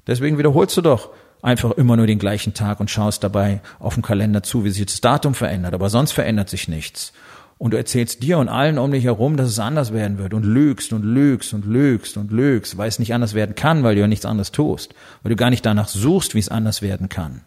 Deswegen 0.07 0.37
wiederholst 0.37 0.77
du 0.77 0.83
doch 0.83 1.11
einfach 1.45 1.73
immer 1.73 1.97
nur 1.97 2.07
den 2.07 2.19
gleichen 2.19 2.55
Tag 2.55 2.81
und 2.81 2.91
schaust 2.91 3.23
dabei 3.23 3.61
auf 3.79 3.95
dem 3.95 4.03
Kalender 4.03 4.43
zu, 4.43 4.65
wie 4.65 4.71
sich 4.71 4.87
das 4.87 5.01
Datum 5.01 5.35
verändert, 5.35 5.75
aber 5.75 5.91
sonst 5.91 6.13
verändert 6.13 6.49
sich 6.49 6.69
nichts 6.69 7.13
und 7.59 7.73
du 7.73 7.77
erzählst 7.77 8.23
dir 8.23 8.39
und 8.39 8.49
allen 8.49 8.79
um 8.79 8.91
dich 8.91 9.05
herum, 9.05 9.37
dass 9.37 9.49
es 9.49 9.59
anders 9.59 9.93
werden 9.93 10.19
wird 10.19 10.35
und 10.35 10.45
lügst 10.45 10.93
und 10.93 11.05
lügst 11.05 11.55
und 11.55 11.65
lügst 11.67 12.17
und 12.17 12.33
lügst, 12.33 12.77
weil 12.77 12.89
es 12.89 12.99
nicht 12.99 13.15
anders 13.15 13.35
werden 13.35 13.55
kann, 13.55 13.83
weil 13.83 13.95
du 13.95 14.01
ja 14.01 14.07
nichts 14.07 14.27
anderes 14.27 14.53
tust, 14.53 14.95
weil 15.23 15.31
du 15.31 15.37
gar 15.37 15.51
nicht 15.51 15.65
danach 15.65 15.89
suchst, 15.89 16.35
wie 16.35 16.41
es 16.41 16.49
anders 16.49 16.83
werden 16.83 17.09
kann. 17.09 17.43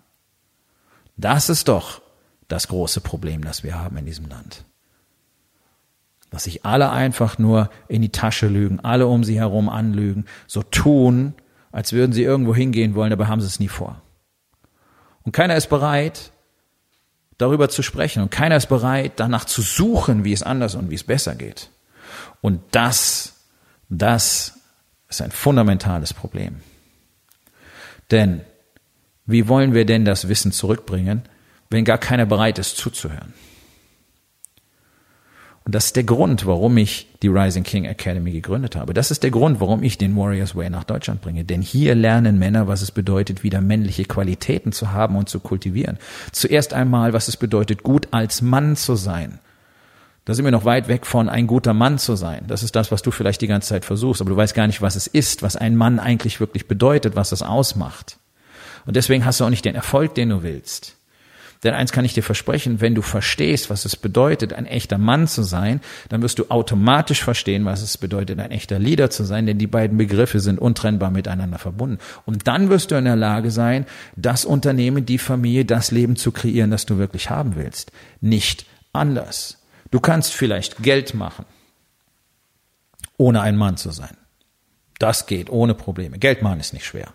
Das 1.18 1.50
ist 1.50 1.68
doch 1.68 2.02
das 2.48 2.68
große 2.68 3.02
Problem, 3.02 3.44
das 3.44 3.64
wir 3.64 3.76
haben 3.76 3.98
in 3.98 4.06
diesem 4.06 4.30
Land. 4.30 4.64
Dass 6.30 6.44
sich 6.44 6.66
alle 6.66 6.92
einfach 6.92 7.38
nur 7.38 7.70
in 7.88 8.02
die 8.02 8.12
Tasche 8.12 8.48
lügen, 8.48 8.80
alle 8.80 9.08
um 9.08 9.24
sie 9.24 9.40
herum 9.40 9.70
anlügen, 9.70 10.26
so 10.46 10.64
tun, 10.64 11.34
als 11.72 11.94
würden 11.94 12.14
sie 12.14 12.24
irgendwo 12.24 12.56
hingehen 12.56 12.96
wollen, 12.96 13.10
dabei 13.10 13.28
haben 13.28 13.42
sie 13.42 13.48
es 13.48 13.60
nie 13.60 13.68
vor. 13.68 14.02
Und 15.24 15.32
keiner 15.32 15.56
ist 15.56 15.68
bereit, 15.68 16.32
darüber 17.38 17.70
zu 17.70 17.84
sprechen. 17.84 18.24
Und 18.24 18.32
keiner 18.32 18.56
ist 18.56 18.68
bereit, 18.68 19.14
danach 19.18 19.46
zu 19.46 19.62
suchen, 19.62 20.24
wie 20.24 20.34
es 20.34 20.44
anders 20.44 20.76
und 20.76 20.90
wie 20.90 20.96
es 20.96 21.04
besser 21.04 21.36
geht. 21.36 21.70
Und 22.42 22.62
das, 22.72 23.36
das 23.90 24.54
ist 25.10 25.22
ein 25.22 25.32
fundamentales 25.32 26.14
Problem. 26.14 26.62
Denn 28.12 28.42
wie 29.26 29.48
wollen 29.48 29.74
wir 29.74 29.86
denn 29.86 30.06
das 30.06 30.30
Wissen 30.30 30.52
zurückbringen, 30.52 31.24
wenn 31.70 31.84
gar 31.84 31.98
keiner 31.98 32.26
bereit 32.26 32.60
ist 32.60 32.78
zuzuhören? 32.78 33.34
Und 35.68 35.76
das 35.76 35.88
ist 35.88 35.98
der 35.98 36.06
Grund, 36.06 36.46
warum 36.46 36.78
ich 36.78 37.10
die 37.22 37.28
Rising 37.28 37.64
King 37.66 37.84
Academy 37.84 38.32
gegründet 38.32 38.78
habe. 38.78 38.94
Das 38.94 39.12
ist 39.12 39.24
der 39.24 39.32
Grund, 39.32 39.60
warum 39.60 39.84
ich 39.84 39.98
den 39.98 40.16
Warriors 40.16 40.56
Way 40.56 40.70
nach 40.70 40.86
Deutschland 40.86 41.20
bringe. 41.20 41.44
Denn 41.44 41.62
hier 41.62 41.94
lernen 41.94 42.40
Männer, 42.40 42.70
was 42.70 42.82
es 42.82 42.92
bedeutet, 42.92 43.44
wieder 43.44 43.60
männliche 43.60 44.06
Qualitäten 44.06 44.72
zu 44.72 44.94
haben 44.94 45.18
und 45.18 45.28
zu 45.28 45.42
kultivieren. 45.42 45.98
Zuerst 46.32 46.74
einmal, 46.74 47.12
was 47.12 47.28
es 47.28 47.36
bedeutet, 47.36 47.84
gut 47.84 48.08
als 48.12 48.42
Mann 48.42 48.78
zu 48.78 48.96
sein. 48.96 49.40
Da 50.24 50.34
sind 50.34 50.46
wir 50.46 50.54
noch 50.54 50.64
weit 50.64 50.88
weg 50.88 51.06
von 51.06 51.28
ein 51.28 51.48
guter 51.48 51.74
Mann 51.74 51.98
zu 51.98 52.16
sein. 52.16 52.46
Das 52.48 52.64
ist 52.64 52.78
das, 52.78 52.90
was 52.94 53.02
du 53.02 53.12
vielleicht 53.12 53.42
die 53.42 53.48
ganze 53.48 53.68
Zeit 53.68 53.84
versuchst, 53.84 54.22
aber 54.22 54.30
du 54.30 54.38
weißt 54.38 54.56
gar 54.56 54.68
nicht, 54.68 54.82
was 54.82 54.96
es 54.96 55.08
ist, 55.08 55.44
was 55.44 55.58
ein 55.58 55.76
Mann 55.76 56.00
eigentlich 56.00 56.40
wirklich 56.40 56.70
bedeutet, 56.70 57.18
was 57.18 57.32
das 57.32 57.42
ausmacht. 57.42 58.20
Und 58.86 58.96
deswegen 58.96 59.26
hast 59.26 59.42
du 59.42 59.44
auch 59.44 59.50
nicht 59.50 59.66
den 59.66 59.76
Erfolg, 59.76 60.16
den 60.16 60.30
du 60.30 60.44
willst. 60.44 60.96
Denn 61.64 61.74
eins 61.74 61.92
kann 61.92 62.06
ich 62.06 62.14
dir 62.14 62.24
versprechen, 62.24 62.82
wenn 62.82 62.96
du 62.96 63.02
verstehst, 63.02 63.70
was 63.70 63.86
es 63.86 63.96
bedeutet, 63.96 64.54
ein 64.54 64.66
echter 64.66 64.98
Mann 64.98 65.28
zu 65.28 65.44
sein, 65.44 65.82
dann 66.10 66.22
wirst 66.22 66.40
du 66.40 66.50
automatisch 66.50 67.24
verstehen, 67.24 67.66
was 67.66 67.82
es 67.82 67.98
bedeutet, 67.98 68.40
ein 68.40 68.52
echter 68.52 68.80
Leader 68.80 69.10
zu 69.10 69.24
sein, 69.24 69.46
denn 69.46 69.58
die 69.58 69.68
beiden 69.68 69.98
Begriffe 69.98 70.40
sind 70.40 70.60
untrennbar 70.60 71.10
miteinander 71.10 71.58
verbunden. 71.58 71.98
Und 72.26 72.48
dann 72.48 72.70
wirst 72.70 72.92
du 72.92 72.96
in 72.96 73.06
der 73.06 73.16
Lage 73.16 73.52
sein, 73.52 73.86
das 74.16 74.46
Unternehmen, 74.46 75.06
die 75.06 75.18
Familie, 75.18 75.66
das 75.66 75.92
Leben 75.92 76.16
zu 76.16 76.32
kreieren, 76.32 76.72
das 76.72 76.86
du 76.86 76.98
wirklich 76.98 77.30
haben 77.30 77.56
willst. 77.56 77.92
Nicht 78.22 78.66
anders. 78.94 79.58
Du 79.92 80.00
kannst 80.00 80.34
vielleicht 80.34 80.84
Geld 80.84 81.14
machen, 81.14 81.46
ohne 83.18 83.42
ein 83.42 83.56
Mann 83.56 83.78
zu 83.78 83.92
sein. 83.92 84.16
Das 85.00 85.28
geht 85.28 85.50
ohne 85.50 85.74
Probleme. 85.76 86.18
Geld 86.18 86.42
machen 86.42 86.60
ist 86.60 86.74
nicht 86.74 86.86
schwer. 86.86 87.14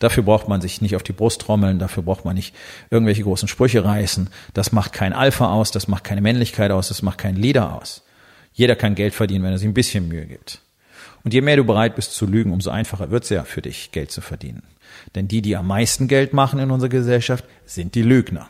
Dafür 0.00 0.22
braucht 0.22 0.48
man 0.48 0.62
sich 0.62 0.80
nicht 0.80 0.96
auf 0.96 1.02
die 1.02 1.12
Brust 1.12 1.42
trommeln, 1.42 1.78
dafür 1.78 2.02
braucht 2.02 2.24
man 2.24 2.34
nicht 2.34 2.54
irgendwelche 2.90 3.22
großen 3.22 3.48
Sprüche 3.48 3.84
reißen. 3.84 4.30
Das 4.54 4.72
macht 4.72 4.94
kein 4.94 5.12
Alpha 5.12 5.52
aus, 5.52 5.70
das 5.70 5.88
macht 5.88 6.04
keine 6.04 6.22
Männlichkeit 6.22 6.70
aus, 6.72 6.88
das 6.88 7.02
macht 7.02 7.18
keinen 7.18 7.36
Leader 7.36 7.74
aus. 7.74 8.02
Jeder 8.52 8.76
kann 8.76 8.94
Geld 8.94 9.14
verdienen, 9.14 9.44
wenn 9.44 9.52
er 9.52 9.58
sich 9.58 9.68
ein 9.68 9.74
bisschen 9.74 10.08
Mühe 10.08 10.26
gibt. 10.26 10.62
Und 11.22 11.34
je 11.34 11.42
mehr 11.42 11.56
du 11.56 11.64
bereit 11.64 11.96
bist 11.96 12.14
zu 12.14 12.26
lügen, 12.26 12.50
umso 12.52 12.70
einfacher 12.70 13.10
wird 13.10 13.24
es 13.24 13.28
ja 13.28 13.44
für 13.44 13.60
dich, 13.60 13.92
Geld 13.92 14.10
zu 14.10 14.22
verdienen. 14.22 14.62
Denn 15.14 15.28
die, 15.28 15.42
die 15.42 15.54
am 15.54 15.66
meisten 15.66 16.08
Geld 16.08 16.32
machen 16.32 16.58
in 16.58 16.70
unserer 16.70 16.88
Gesellschaft, 16.88 17.44
sind 17.66 17.94
die 17.94 18.02
Lügner. 18.02 18.48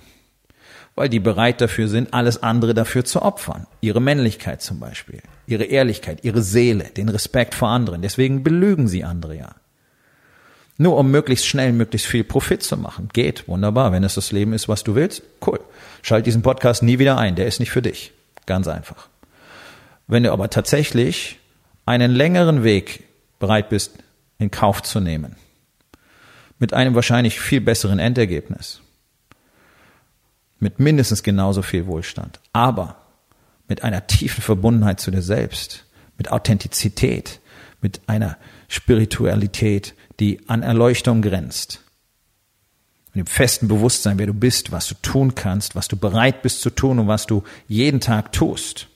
Weil 0.94 1.08
die 1.08 1.20
bereit 1.20 1.60
dafür 1.60 1.88
sind, 1.88 2.14
alles 2.14 2.44
andere 2.44 2.74
dafür 2.74 3.04
zu 3.04 3.22
opfern. 3.22 3.66
Ihre 3.80 4.00
Männlichkeit 4.00 4.62
zum 4.62 4.78
Beispiel, 4.78 5.20
ihre 5.46 5.64
Ehrlichkeit, 5.64 6.20
ihre 6.22 6.42
Seele, 6.42 6.84
den 6.84 7.08
Respekt 7.08 7.56
vor 7.56 7.68
anderen. 7.68 8.02
Deswegen 8.02 8.44
belügen 8.44 8.86
sie 8.86 9.02
andere 9.02 9.36
ja. 9.36 9.56
Nur 10.80 10.96
um 10.96 11.10
möglichst 11.10 11.46
schnell, 11.46 11.74
möglichst 11.74 12.06
viel 12.06 12.24
Profit 12.24 12.62
zu 12.62 12.78
machen. 12.78 13.10
Geht, 13.12 13.46
wunderbar. 13.46 13.92
Wenn 13.92 14.02
es 14.02 14.14
das 14.14 14.32
Leben 14.32 14.54
ist, 14.54 14.66
was 14.66 14.82
du 14.82 14.94
willst, 14.94 15.22
cool. 15.46 15.60
Schalt 16.00 16.24
diesen 16.24 16.40
Podcast 16.40 16.82
nie 16.82 16.98
wieder 16.98 17.18
ein. 17.18 17.36
Der 17.36 17.46
ist 17.46 17.60
nicht 17.60 17.70
für 17.70 17.82
dich. 17.82 18.12
Ganz 18.46 18.66
einfach. 18.66 19.08
Wenn 20.06 20.22
du 20.22 20.32
aber 20.32 20.48
tatsächlich 20.48 21.38
einen 21.84 22.10
längeren 22.10 22.64
Weg 22.64 23.04
bereit 23.38 23.68
bist, 23.68 23.92
in 24.38 24.50
Kauf 24.50 24.82
zu 24.82 25.00
nehmen, 25.00 25.36
mit 26.58 26.72
einem 26.72 26.94
wahrscheinlich 26.94 27.38
viel 27.38 27.60
besseren 27.60 27.98
Endergebnis, 27.98 28.80
mit 30.60 30.80
mindestens 30.80 31.22
genauso 31.22 31.60
viel 31.60 31.84
Wohlstand, 31.84 32.40
aber 32.54 32.96
mit 33.68 33.84
einer 33.84 34.06
tiefen 34.06 34.40
Verbundenheit 34.40 34.98
zu 34.98 35.10
dir 35.10 35.20
selbst, 35.20 35.84
mit 36.16 36.32
Authentizität, 36.32 37.40
mit 37.82 38.00
einer 38.06 38.38
Spiritualität, 38.68 39.94
die 40.20 40.48
an 40.48 40.62
Erleuchtung 40.62 41.22
grenzt. 41.22 41.80
Mit 43.12 43.26
dem 43.26 43.30
festen 43.30 43.66
Bewusstsein, 43.66 44.18
wer 44.18 44.26
du 44.26 44.34
bist, 44.34 44.70
was 44.70 44.86
du 44.86 44.94
tun 45.02 45.34
kannst, 45.34 45.74
was 45.74 45.88
du 45.88 45.96
bereit 45.96 46.42
bist 46.42 46.60
zu 46.60 46.70
tun 46.70 47.00
und 47.00 47.08
was 47.08 47.26
du 47.26 47.42
jeden 47.66 48.00
Tag 48.00 48.32
tust. 48.32 48.86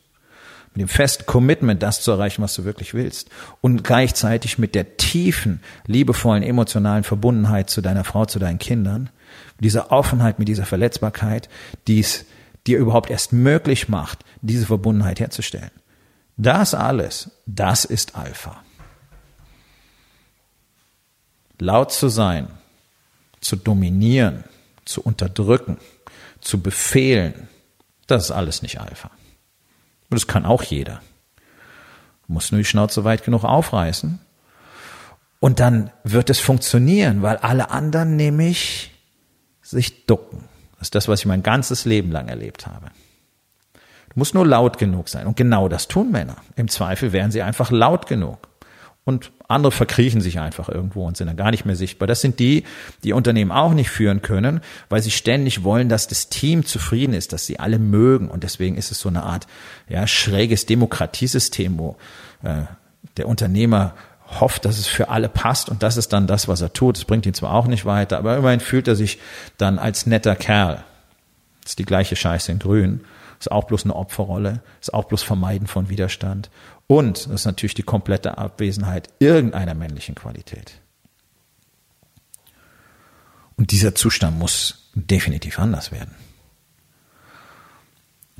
Mit 0.75 0.83
dem 0.83 0.89
festen 0.89 1.27
Commitment, 1.27 1.83
das 1.83 2.01
zu 2.01 2.13
erreichen, 2.13 2.43
was 2.43 2.55
du 2.55 2.65
wirklich 2.65 2.95
willst. 2.95 3.31
Und 3.61 3.83
gleichzeitig 3.83 4.59
mit 4.59 4.75
der 4.75 4.97
tiefen, 4.97 5.61
liebevollen, 5.87 6.43
emotionalen 6.43 7.05
Verbundenheit 7.05 7.71
zu 7.71 7.81
deiner 7.81 8.05
Frau, 8.05 8.25
zu 8.27 8.39
deinen 8.39 8.59
Kindern. 8.59 9.11
Mit 9.57 9.65
dieser 9.65 9.91
Offenheit, 9.91 10.39
mit 10.39 10.49
dieser 10.49 10.67
Verletzbarkeit, 10.67 11.49
die 11.89 12.01
es 12.01 12.25
dir 12.67 12.79
überhaupt 12.79 13.11
erst 13.11 13.33
möglich 13.33 13.89
macht, 13.89 14.25
diese 14.43 14.67
Verbundenheit 14.67 15.21
herzustellen. 15.21 15.71
Das 16.37 16.75
alles, 16.75 17.31
das 17.47 17.85
ist 17.85 18.17
Alpha 18.17 18.64
laut 21.59 21.93
zu 21.93 22.09
sein, 22.09 22.49
zu 23.41 23.57
dominieren, 23.57 24.45
zu 24.85 25.03
unterdrücken, 25.03 25.79
zu 26.41 26.61
befehlen, 26.61 27.49
das 28.07 28.25
ist 28.25 28.31
alles 28.31 28.63
nicht 28.63 28.81
Alpha. 28.81 29.11
Und 30.11 30.21
das 30.21 30.27
kann 30.27 30.45
auch 30.45 30.63
jeder. 30.63 31.01
Muss 32.27 32.53
nur 32.53 32.59
die 32.59 32.65
Schnauze 32.65 33.05
weit 33.05 33.25
genug 33.25 33.45
aufreißen. 33.45 34.19
Und 35.41 35.61
dann 35.61 35.91
wird 36.05 36.31
es 36.31 36.41
funktionieren, 36.41 37.23
weil 37.23 37.37
alle 37.37 37.71
anderen 37.71 38.17
nämlich 38.17 38.93
sich 39.63 40.07
ducken. 40.07 40.45
Das 40.79 40.89
ist 40.89 40.95
das, 40.95 41.09
was 41.09 41.21
ich 41.21 41.27
mein 41.27 41.43
ganzes 41.43 41.85
Leben 41.85 42.11
lang 42.11 42.29
erlebt 42.29 42.67
habe. 42.67 42.91
Du 43.75 44.21
musst 44.21 44.35
nur 44.35 44.47
laut 44.47 44.79
genug 44.79 45.09
sein. 45.09 45.27
Und 45.27 45.37
genau 45.37 45.69
das 45.69 45.89
tun 45.89 46.11
Männer. 46.11 46.37
Im 46.57 46.69
Zweifel 46.69 47.13
wären 47.13 47.31
sie 47.31 47.43
einfach 47.43 47.71
laut 47.71 48.07
genug. 48.07 48.49
Und 49.07 49.33
andere 49.49 49.71
verkriechen 49.71 50.23
sich 50.23 50.41
einfach 50.41 50.71
irgendwo 50.71 51.07
und 51.07 51.19
sind 51.19 51.27
dann 51.27 51.37
gar 51.37 51.51
nicht 51.51 51.67
mehr 51.67 51.77
sichtbar. 51.77 52.09
Das 52.09 52.23
sind 52.23 52.39
die, 52.39 52.65
die 53.03 53.13
Unternehmen 53.13 53.53
auch 53.53 53.75
nicht 53.75 53.91
führen 53.91 54.23
können, 54.23 54.63
weil 54.89 55.03
sie 55.03 55.11
ständig 55.11 55.63
wollen, 55.63 55.91
dass 55.91 56.09
das 56.09 56.31
Team 56.31 56.65
zufrieden 56.65 57.13
ist, 57.13 57.35
dass 57.35 57.45
sie 57.45 57.59
alle 57.59 57.79
mögen. 57.79 58.31
Und 58.31 58.45
deswegen 58.45 58.77
ist 58.77 58.91
es 58.91 59.01
so 59.01 59.11
eine 59.11 59.23
Art 59.23 59.47
ja, 59.89 60.07
schräges 60.07 60.65
Demokratiesystem, 60.65 61.79
wo 61.79 61.97
äh, 62.43 62.63
der 63.19 63.29
Unternehmer 63.29 63.95
hofft, 64.41 64.65
dass 64.65 64.79
es 64.79 64.87
für 64.87 65.11
alle 65.11 65.29
passt 65.29 65.69
und 65.69 65.83
das 65.83 65.97
ist 65.97 66.13
dann 66.13 66.27
das, 66.27 66.49
was 66.49 66.61
er 66.61 66.73
tut. 66.73 66.97
Das 66.97 67.05
bringt 67.05 67.27
ihn 67.27 67.35
zwar 67.35 67.53
auch 67.53 67.67
nicht 67.67 67.85
weiter, 67.85 68.19
aber 68.19 68.37
immerhin 68.37 68.61
fühlt 68.61 68.89
er 68.89 68.97
sich 68.97 69.19
dann 69.59 69.79
als 69.79 70.07
netter 70.07 70.35
Kerl. 70.35 70.83
Das 71.63 71.73
ist 71.73 71.79
die 71.79 71.85
gleiche 71.85 72.17
Scheiße 72.17 72.51
in 72.51 72.59
Grün. 72.59 73.01
Ist 73.45 73.53
auch 73.53 73.65
bloß 73.65 73.85
eine 73.85 73.95
Opferrolle, 73.95 74.63
ist 74.81 74.95
auch 74.95 75.05
bloß 75.05 75.23
Vermeiden 75.23 75.67
von 75.67 75.91
Widerstand. 75.91 76.49
Und 76.87 77.27
das 77.27 77.41
ist 77.41 77.45
natürlich 77.45 77.75
die 77.75 77.83
komplette 77.83 78.39
Abwesenheit 78.39 79.11
irgendeiner 79.19 79.75
männlichen 79.75 80.15
Qualität. 80.15 80.81
Und 83.57 83.71
dieser 83.71 83.95
Zustand 83.95 84.39
muss 84.39 84.89
definitiv 84.95 85.59
anders 85.59 85.93
werden. 85.93 86.15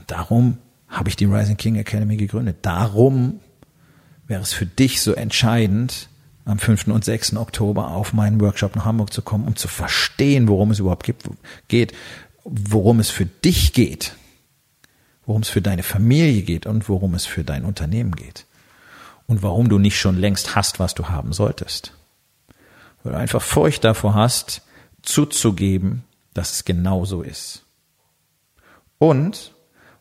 Darum 0.07 0.57
habe 0.89 1.11
ich 1.11 1.17
die 1.17 1.27
Rising 1.27 1.59
King 1.59 1.77
Academy 1.77 2.17
gegründet. 2.17 2.57
Darum 2.63 3.41
wäre 4.27 4.41
es 4.41 4.55
für 4.55 4.65
dich 4.65 5.03
so 5.03 5.13
entscheidend, 5.13 6.09
am 6.47 6.59
5. 6.59 6.87
und 6.87 7.05
6. 7.05 7.37
Oktober 7.37 7.89
auf 7.89 8.15
meinen 8.15 8.41
Workshop 8.41 8.75
nach 8.75 8.87
Hamburg 8.87 9.13
zu 9.13 9.21
kommen, 9.21 9.47
um 9.47 9.55
zu 9.55 9.69
verstehen, 9.69 10.49
worum 10.49 10.71
es 10.71 10.79
überhaupt 10.79 11.13
geht, 11.69 11.93
worum 12.45 13.01
es 13.01 13.11
für 13.11 13.27
dich 13.27 13.75
geht 13.75 14.15
worum 15.27 15.43
es 15.43 15.49
für 15.49 15.63
deine 15.63 15.83
Familie 15.83 16.43
geht 16.43 16.67
und 16.67 16.89
worum 16.89 17.15
es 17.15 17.27
für 17.27 17.45
dein 17.45 17.65
Unternehmen 17.65 18.13
geht. 18.13 18.47
Und 19.27 19.43
warum 19.43 19.69
du 19.69 19.79
nicht 19.79 19.99
schon 19.99 20.19
längst 20.19 20.55
hast, 20.55 20.79
was 20.79 20.95
du 20.95 21.09
haben 21.09 21.33
solltest. 21.33 21.93
Weil 23.03 23.13
du 23.13 23.19
einfach 23.19 23.43
Furcht 23.43 23.85
davor 23.85 24.15
hast, 24.15 24.63
zuzugeben, 25.03 26.05
dass 26.35 26.53
es 26.53 26.65
genau 26.65 27.05
so 27.05 27.23
ist. 27.23 27.65
Und 28.99 29.53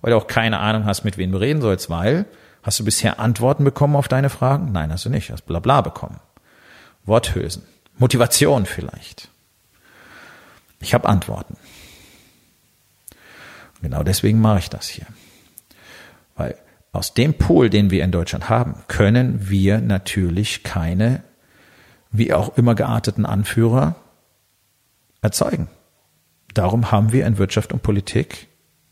weil 0.01 0.11
du 0.11 0.17
auch 0.17 0.27
keine 0.27 0.59
Ahnung 0.59 0.85
hast, 0.85 1.05
mit 1.05 1.17
wem 1.17 1.31
du 1.31 1.37
reden 1.37 1.61
sollst, 1.61 1.89
weil 1.89 2.25
hast 2.61 2.79
du 2.79 2.83
bisher 2.83 3.19
Antworten 3.19 3.63
bekommen 3.63 3.95
auf 3.95 4.09
deine 4.09 4.29
Fragen? 4.29 4.71
Nein, 4.71 4.91
hast 4.91 5.05
du 5.05 5.09
nicht. 5.09 5.31
Hast 5.31 5.45
Blabla 5.45 5.81
bekommen. 5.81 6.19
Worthülsen. 7.05 7.63
Motivation 7.97 8.65
vielleicht. 8.65 9.29
Ich 10.79 10.93
habe 10.93 11.07
Antworten. 11.07 11.55
Genau 13.83 14.01
deswegen 14.01 14.41
mache 14.41 14.59
ich 14.59 14.69
das 14.69 14.87
hier. 14.87 15.05
Weil 16.35 16.55
aus 16.93 17.13
dem 17.13 17.35
Pool, 17.35 17.69
den 17.69 17.91
wir 17.91 18.03
in 18.03 18.11
Deutschland 18.11 18.49
haben, 18.49 18.75
können 18.87 19.49
wir 19.49 19.79
natürlich 19.79 20.63
keine, 20.63 21.21
wie 22.11 22.33
auch 22.33 22.57
immer 22.57 22.75
gearteten 22.75 23.25
Anführer 23.25 23.95
erzeugen. 25.21 25.67
Darum 26.53 26.91
haben 26.91 27.11
wir 27.11 27.27
in 27.27 27.37
Wirtschaft 27.37 27.73
und 27.73 27.83
Politik 27.83 28.47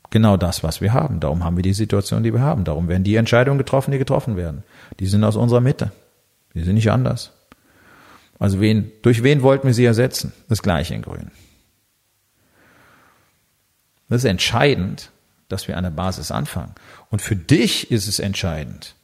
genau 0.10 0.36
das, 0.36 0.62
was 0.64 0.82
wir 0.82 0.94
haben. 0.94 1.20
Darum 1.20 1.44
haben 1.44 1.56
wir 1.56 1.64
die 1.64 1.74
Situation, 1.74 2.24
die 2.24 2.34
wir 2.34 2.42
haben. 2.42 2.64
Darum 2.66 2.88
werden 2.88 3.04
die 3.04 3.16
Entscheidungen 3.16 3.58
getroffen, 3.58 3.92
die 3.92 3.98
getroffen 3.98 4.36
werden. 4.36 4.64
Die 5.00 5.06
sind 5.06 5.24
aus 5.24 5.38
unserer 5.38 5.62
Mitte. 5.62 5.92
Die 6.54 6.64
sind 6.64 6.76
nicht 6.76 6.92
anders. 6.92 7.32
Also 8.40 8.60
wen, 8.60 8.92
durch 9.04 9.24
wen 9.24 9.42
wollten 9.42 9.68
wir 9.68 9.74
sie 9.74 9.86
ersetzen? 9.86 10.34
Das 10.50 10.62
gleiche 10.62 10.96
in 10.96 11.04
Grün. 11.04 11.32
Das 14.12 14.26
ist 14.26 14.30
entscheidend, 14.30 15.10
dass 15.48 15.70
wir 15.70 15.78
an 15.78 15.86
der 15.86 15.92
Basis 15.92 16.32
anfangen. 16.32 16.76
Und 17.10 17.22
für 17.22 17.38
dich 17.38 17.92
ist 17.92 18.10
es 18.10 18.20
entscheidend, 18.20 18.96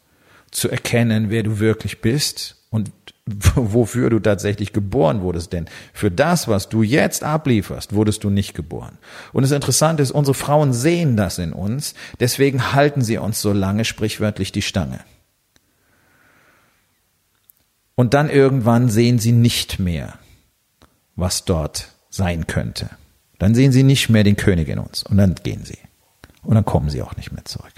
zu 0.51 0.69
erkennen, 0.69 1.29
wer 1.29 1.43
du 1.43 1.59
wirklich 1.59 2.01
bist 2.01 2.57
und 2.71 2.91
wofür 3.55 4.09
du 4.09 4.19
tatsächlich 4.19 4.73
geboren 4.73 5.21
wurdest. 5.21 5.53
Denn 5.53 5.69
für 5.93 6.11
das, 6.11 6.49
was 6.49 6.67
du 6.67 6.83
jetzt 6.83 7.23
ablieferst, 7.23 7.93
wurdest 7.93 8.25
du 8.25 8.29
nicht 8.29 8.53
geboren. 8.53 8.97
Und 9.31 9.43
das 9.43 9.51
Interessante 9.51 10.03
ist, 10.03 10.11
unsere 10.11 10.35
Frauen 10.35 10.73
sehen 10.73 11.15
das 11.15 11.37
in 11.37 11.53
uns, 11.53 11.93
deswegen 12.19 12.73
halten 12.73 13.01
sie 13.01 13.17
uns 13.17 13.41
so 13.41 13.53
lange 13.53 13.85
sprichwörtlich 13.85 14.51
die 14.51 14.61
Stange. 14.61 14.99
Und 17.95 18.13
dann 18.13 18.29
irgendwann 18.29 18.89
sehen 18.89 19.19
sie 19.19 19.31
nicht 19.31 19.79
mehr, 19.79 20.19
was 21.15 21.45
dort 21.45 21.93
sein 22.09 22.45
könnte. 22.45 22.89
Dann 23.39 23.55
sehen 23.55 23.71
sie 23.71 23.83
nicht 23.83 24.09
mehr 24.09 24.23
den 24.23 24.35
König 24.35 24.67
in 24.67 24.79
uns 24.79 25.03
und 25.03 25.17
dann 25.17 25.35
gehen 25.35 25.63
sie. 25.63 25.77
Und 26.43 26.55
dann 26.55 26.65
kommen 26.65 26.89
sie 26.89 27.01
auch 27.01 27.15
nicht 27.15 27.31
mehr 27.31 27.45
zurück. 27.45 27.73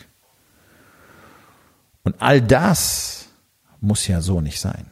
Und 2.03 2.21
all 2.21 2.41
das 2.41 3.27
muss 3.81 4.07
ja 4.07 4.21
so 4.21 4.41
nicht 4.41 4.59
sein. 4.59 4.85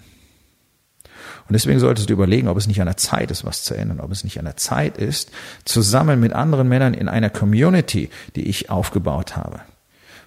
Und 1.47 1.53
deswegen 1.53 1.79
solltest 1.79 2.09
du 2.09 2.13
überlegen, 2.13 2.49
ob 2.49 2.57
es 2.57 2.67
nicht 2.67 2.81
an 2.81 2.87
der 2.87 2.97
Zeit 2.97 3.31
ist, 3.31 3.45
was 3.45 3.63
zu 3.63 3.73
ändern, 3.73 4.01
ob 4.01 4.11
es 4.11 4.25
nicht 4.25 4.37
an 4.37 4.45
der 4.45 4.57
Zeit 4.57 4.97
ist, 4.97 5.31
zusammen 5.63 6.19
mit 6.19 6.33
anderen 6.33 6.67
Männern 6.67 6.93
in 6.93 7.07
einer 7.07 7.29
Community, 7.29 8.09
die 8.35 8.47
ich 8.47 8.69
aufgebaut 8.69 9.37
habe, 9.37 9.61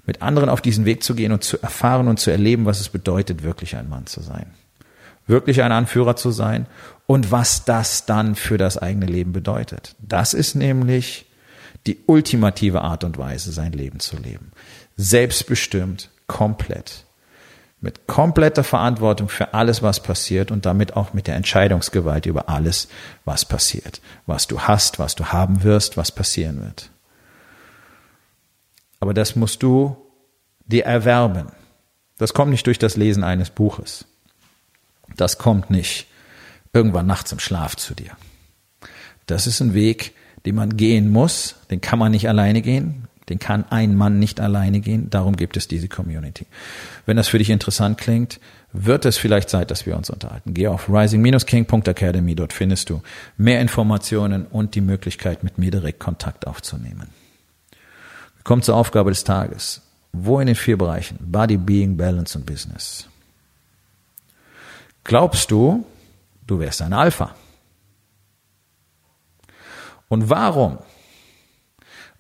mit 0.06 0.22
anderen 0.22 0.48
auf 0.48 0.62
diesen 0.62 0.86
Weg 0.86 1.02
zu 1.02 1.14
gehen 1.14 1.32
und 1.32 1.44
zu 1.44 1.60
erfahren 1.62 2.08
und 2.08 2.18
zu 2.18 2.30
erleben, 2.30 2.64
was 2.64 2.80
es 2.80 2.88
bedeutet, 2.88 3.42
wirklich 3.42 3.76
ein 3.76 3.88
Mann 3.90 4.06
zu 4.06 4.22
sein, 4.22 4.46
wirklich 5.30 5.62
ein 5.62 5.72
Anführer 5.72 6.16
zu 6.16 6.30
sein 6.30 6.66
und 7.06 7.32
was 7.32 7.64
das 7.64 8.04
dann 8.04 8.34
für 8.34 8.58
das 8.58 8.76
eigene 8.76 9.06
Leben 9.06 9.32
bedeutet. 9.32 9.96
Das 9.98 10.34
ist 10.34 10.54
nämlich 10.54 11.26
die 11.86 11.98
ultimative 12.06 12.82
Art 12.82 13.04
und 13.04 13.16
Weise, 13.16 13.52
sein 13.52 13.72
Leben 13.72 14.00
zu 14.00 14.16
leben. 14.16 14.52
Selbstbestimmt, 14.96 16.10
komplett 16.26 17.06
mit 17.80 18.06
kompletter 18.06 18.62
Verantwortung 18.62 19.28
für 19.28 19.54
alles, 19.54 19.82
was 19.82 20.02
passiert 20.02 20.50
und 20.50 20.66
damit 20.66 20.96
auch 20.96 21.14
mit 21.14 21.26
der 21.26 21.36
Entscheidungsgewalt 21.36 22.26
über 22.26 22.48
alles, 22.48 22.88
was 23.24 23.46
passiert, 23.46 24.02
was 24.26 24.46
du 24.46 24.60
hast, 24.60 24.98
was 24.98 25.14
du 25.14 25.26
haben 25.26 25.62
wirst, 25.62 25.96
was 25.96 26.12
passieren 26.12 26.62
wird. 26.62 26.90
Aber 29.00 29.14
das 29.14 29.34
musst 29.34 29.62
du 29.62 29.96
dir 30.66 30.84
erwerben. 30.84 31.46
Das 32.18 32.34
kommt 32.34 32.50
nicht 32.50 32.66
durch 32.66 32.78
das 32.78 32.98
Lesen 32.98 33.24
eines 33.24 33.48
Buches. 33.48 34.04
Das 35.16 35.38
kommt 35.38 35.70
nicht 35.70 36.06
irgendwann 36.72 37.06
nachts 37.06 37.32
im 37.32 37.38
Schlaf 37.38 37.76
zu 37.76 37.94
dir. 37.94 38.12
Das 39.26 39.46
ist 39.46 39.60
ein 39.60 39.74
Weg, 39.74 40.14
den 40.46 40.54
man 40.54 40.76
gehen 40.76 41.10
muss, 41.10 41.56
den 41.70 41.80
kann 41.80 41.98
man 41.98 42.12
nicht 42.12 42.28
alleine 42.28 42.62
gehen. 42.62 43.06
Den 43.28 43.38
kann 43.38 43.64
ein 43.70 43.94
Mann 43.94 44.18
nicht 44.18 44.40
alleine 44.40 44.80
gehen. 44.80 45.08
Darum 45.08 45.36
gibt 45.36 45.56
es 45.56 45.68
diese 45.68 45.86
Community. 45.86 46.46
Wenn 47.06 47.16
das 47.16 47.28
für 47.28 47.38
dich 47.38 47.48
interessant 47.48 47.96
klingt, 47.96 48.40
wird 48.72 49.04
es 49.04 49.18
vielleicht 49.18 49.48
Zeit, 49.48 49.70
dass 49.70 49.86
wir 49.86 49.96
uns 49.96 50.10
unterhalten. 50.10 50.52
Geh 50.52 50.66
auf 50.66 50.88
rising-king.academy. 50.88 52.34
Dort 52.34 52.52
findest 52.52 52.90
du 52.90 53.02
mehr 53.36 53.60
Informationen 53.60 54.46
und 54.46 54.74
die 54.74 54.80
Möglichkeit, 54.80 55.44
mit 55.44 55.58
mir 55.58 55.70
direkt 55.70 56.00
Kontakt 56.00 56.48
aufzunehmen. 56.48 57.10
Kommen 58.42 58.62
zur 58.62 58.74
Aufgabe 58.74 59.10
des 59.10 59.22
Tages. 59.22 59.82
Wo 60.12 60.40
in 60.40 60.48
den 60.48 60.56
vier 60.56 60.76
Bereichen? 60.76 61.16
Body, 61.20 61.56
Being, 61.56 61.96
Balance 61.96 62.36
und 62.36 62.46
Business. 62.46 63.09
Glaubst 65.10 65.50
du, 65.50 65.84
du 66.46 66.60
wärst 66.60 66.82
ein 66.82 66.92
Alpha? 66.92 67.34
Und 70.06 70.30
warum 70.30 70.78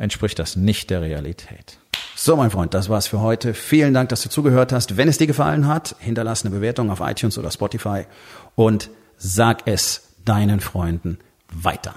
entspricht 0.00 0.40
das 0.40 0.56
nicht 0.56 0.90
der 0.90 1.00
Realität. 1.00 1.78
So, 2.16 2.34
mein 2.34 2.50
Freund, 2.50 2.74
das 2.74 2.88
war's 2.88 3.06
für 3.06 3.20
heute. 3.20 3.54
Vielen 3.54 3.94
Dank, 3.94 4.08
dass 4.08 4.22
du 4.22 4.28
zugehört 4.28 4.72
hast. 4.72 4.96
Wenn 4.96 5.06
es 5.08 5.18
dir 5.18 5.28
gefallen 5.28 5.68
hat, 5.68 5.94
hinterlass 6.00 6.44
eine 6.44 6.52
Bewertung 6.52 6.90
auf 6.90 6.98
iTunes 7.00 7.38
oder 7.38 7.52
Spotify 7.52 8.06
und 8.56 8.90
sag 9.16 9.66
es 9.66 10.14
deinen 10.24 10.58
Freunden 10.58 11.18
weiter. 11.52 11.94